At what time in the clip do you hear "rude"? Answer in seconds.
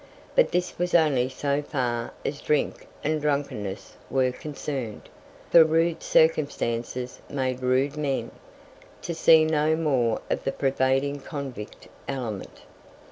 5.63-6.01, 7.61-7.95